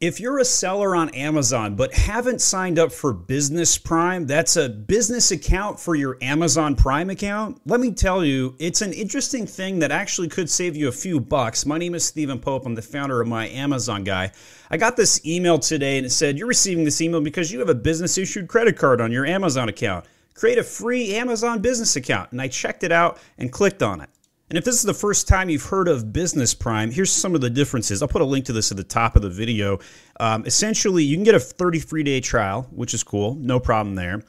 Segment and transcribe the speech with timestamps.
[0.00, 4.66] If you're a seller on Amazon but haven't signed up for Business Prime, that's a
[4.66, 7.60] business account for your Amazon Prime account.
[7.66, 11.20] Let me tell you, it's an interesting thing that actually could save you a few
[11.20, 11.66] bucks.
[11.66, 12.64] My name is Stephen Pope.
[12.64, 14.32] I'm the founder of my Amazon guy.
[14.70, 17.68] I got this email today and it said, You're receiving this email because you have
[17.68, 20.06] a business issued credit card on your Amazon account.
[20.32, 22.32] Create a free Amazon business account.
[22.32, 24.08] And I checked it out and clicked on it.
[24.50, 27.40] And if this is the first time you've heard of Business Prime, here's some of
[27.40, 28.02] the differences.
[28.02, 29.78] I'll put a link to this at the top of the video.
[30.18, 34.24] Um, essentially, you can get a 33 day trial, which is cool, no problem there.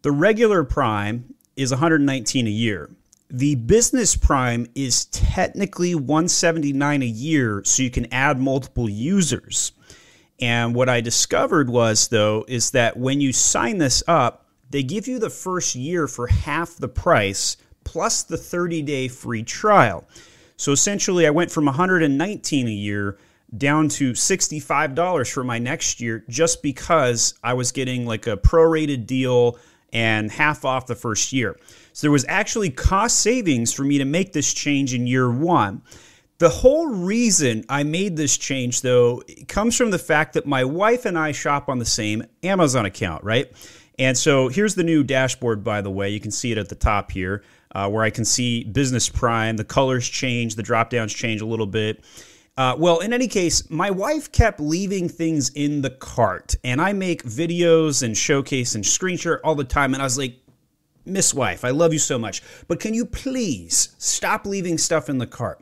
[0.00, 2.90] The regular Prime is 119 a year.
[3.28, 9.72] The Business Prime is technically 179 a year, so you can add multiple users.
[10.40, 15.06] And what I discovered was, though, is that when you sign this up, they give
[15.06, 20.04] you the first year for half the price plus the 30 day free trial.
[20.58, 23.16] So essentially, I went from 119 a year
[23.56, 29.06] down to $65 for my next year just because I was getting like a prorated
[29.06, 29.58] deal
[29.92, 31.56] and half off the first year.
[31.92, 35.82] So there was actually cost savings for me to make this change in year one.
[36.38, 41.06] The whole reason I made this change, though, comes from the fact that my wife
[41.06, 43.50] and I shop on the same Amazon account, right?
[43.98, 46.10] And so here's the new dashboard, by the way.
[46.10, 49.56] You can see it at the top here uh, where I can see Business Prime.
[49.56, 52.04] The colors change, the drop downs change a little bit.
[52.56, 56.94] Uh, well, in any case, my wife kept leaving things in the cart, and I
[56.94, 59.92] make videos and showcase and screen share all the time.
[59.92, 60.36] And I was like,
[61.04, 65.18] Miss Wife, I love you so much, but can you please stop leaving stuff in
[65.18, 65.60] the cart?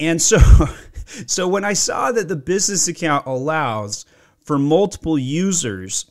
[0.00, 0.38] And so,
[1.26, 4.06] so when I saw that the business account allows
[4.40, 6.10] for multiple users,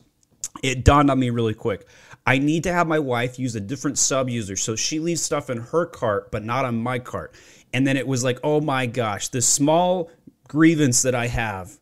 [0.61, 1.87] it dawned on me really quick.
[2.25, 5.49] I need to have my wife use a different sub user so she leaves stuff
[5.49, 7.33] in her cart but not on my cart.
[7.73, 10.09] And then it was like, oh my gosh, this small
[10.47, 11.79] grievance that I have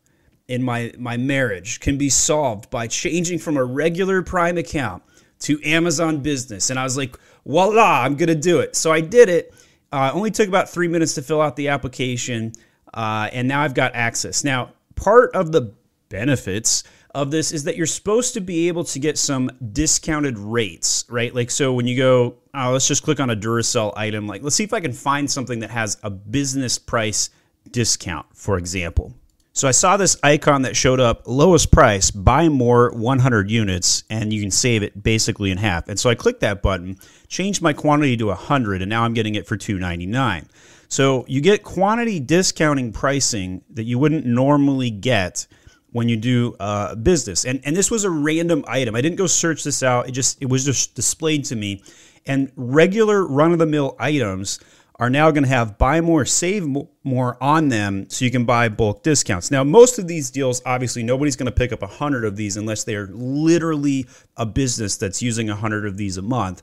[0.48, 5.02] in my my marriage can be solved by changing from a regular Prime account
[5.40, 6.70] to Amazon Business.
[6.70, 8.76] And I was like, voila, I'm gonna do it.
[8.76, 9.54] So I did it.
[9.92, 12.52] Uh, only took about three minutes to fill out the application,
[12.94, 14.42] uh, and now I've got access.
[14.42, 15.74] Now, part of the
[16.08, 16.84] benefits
[17.14, 21.34] of this is that you're supposed to be able to get some discounted rates, right?
[21.34, 24.56] Like, so when you go, oh, let's just click on a Duracell item, like, let's
[24.56, 27.30] see if I can find something that has a business price
[27.70, 29.14] discount, for example.
[29.54, 34.32] So I saw this icon that showed up lowest price, buy more 100 units, and
[34.32, 35.88] you can save it basically in half.
[35.88, 36.96] And so I clicked that button,
[37.28, 40.48] changed my quantity to 100, and now I'm getting it for 299.
[40.88, 45.46] So you get quantity discounting pricing that you wouldn't normally get
[45.92, 47.44] when you do uh, business.
[47.44, 48.96] And and this was a random item.
[48.96, 50.08] I didn't go search this out.
[50.08, 51.82] It just it was just displayed to me.
[52.26, 54.60] And regular run of the mill items
[55.02, 56.64] are now going to have buy more, save
[57.02, 59.50] more on them so you can buy bulk discounts.
[59.50, 62.56] Now, most of these deals, obviously, nobody's going to pick up a 100 of these
[62.56, 66.62] unless they're literally a business that's using a 100 of these a month.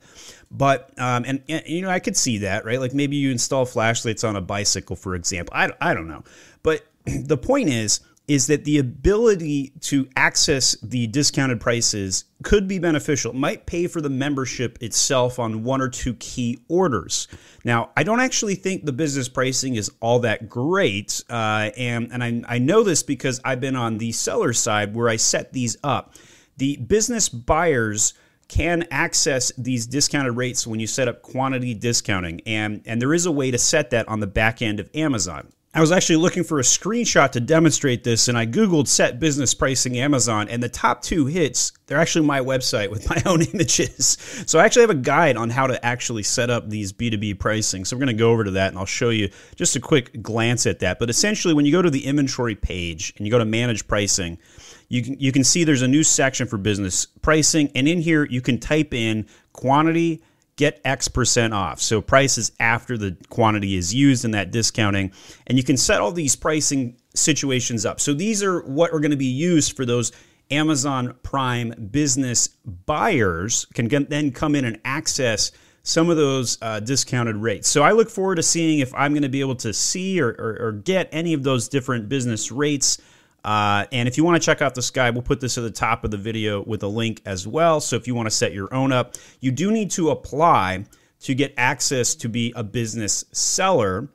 [0.52, 2.80] But, um, and, and, you know, I could see that, right?
[2.80, 5.54] Like maybe you install flashlights on a bicycle, for example.
[5.54, 6.24] I, I don't know.
[6.64, 12.78] But the point is, is that the ability to access the discounted prices could be
[12.78, 13.32] beneficial.
[13.32, 17.28] It might pay for the membership itself on one or two key orders.
[17.66, 22.24] Now, I don't actually think the business pricing is all that great, uh, and and
[22.24, 25.78] I, I know this because I've been on the seller side where I set these
[25.84, 26.14] up.
[26.58, 28.14] The business buyers
[28.48, 33.26] can access these discounted rates when you set up quantity discounting, and and there is
[33.26, 35.52] a way to set that on the back end of Amazon.
[35.72, 39.54] I was actually looking for a screenshot to demonstrate this, and I Googled set business
[39.54, 44.18] pricing Amazon, and the top two hits, they're actually my website with my own images.
[44.48, 47.86] So I actually have a guide on how to actually set up these B2B pricing.
[47.86, 50.24] So we're going to go over to that, and I'll show you just a quick
[50.24, 50.98] glance at that.
[50.98, 54.40] But essentially, when you go to the inventory page and you go to manage pricing,
[54.88, 58.26] you can, you can see there's a new section for business pricing, and in here
[58.26, 60.24] you can type in quantity
[60.60, 61.80] get X percent off.
[61.80, 65.14] So prices after the quantity is used in that discounting.
[65.48, 68.02] And you can set all these pricing situations up.
[68.02, 70.12] So these are what are going to be used for those
[70.52, 72.50] Amazon Prime business
[72.86, 75.52] buyers can then come in and access
[75.84, 77.70] some of those uh, discounted rates.
[77.70, 80.30] So I look forward to seeing if I'm going to be able to see or,
[80.32, 82.98] or, or get any of those different business rates
[83.44, 85.72] uh, and if you want to check out this guide, we'll put this at the
[85.72, 87.80] top of the video with a link as well.
[87.80, 90.86] So if you want to set your own up, you do need to apply
[91.22, 94.10] to get access to be a business seller.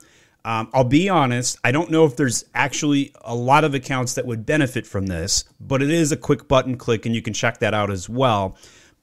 [0.44, 4.26] Um, I'll be honest, I don't know if there's actually a lot of accounts that
[4.26, 7.58] would benefit from this, but it is a quick button click and you can check
[7.58, 8.56] that out as well.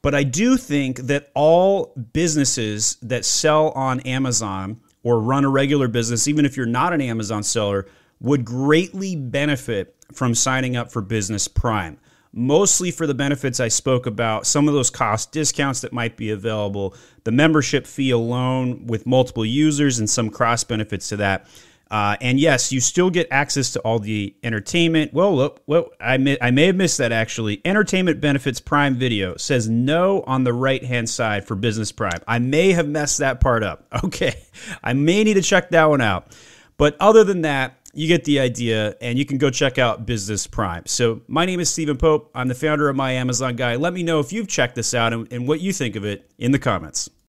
[0.03, 5.87] But I do think that all businesses that sell on Amazon or run a regular
[5.87, 7.87] business, even if you're not an Amazon seller,
[8.21, 11.97] would greatly benefit from signing up for Business Prime
[12.33, 16.31] mostly for the benefits I spoke about, some of those cost discounts that might be
[16.31, 21.47] available, the membership fee alone with multiple users, and some cross benefits to that.
[21.89, 25.13] Uh, and yes, you still get access to all the entertainment.
[25.13, 27.61] Well, well, I may, I may have missed that actually.
[27.65, 32.21] Entertainment benefits Prime Video says no on the right hand side for Business Prime.
[32.25, 33.87] I may have messed that part up.
[34.05, 34.41] Okay,
[34.83, 36.35] I may need to check that one out.
[36.77, 40.47] But other than that, you get the idea, and you can go check out Business
[40.47, 40.85] Prime.
[40.85, 42.31] So, my name is Stephen Pope.
[42.33, 43.75] I'm the founder of My Amazon Guy.
[43.75, 46.29] Let me know if you've checked this out and, and what you think of it
[46.37, 47.09] in the comments.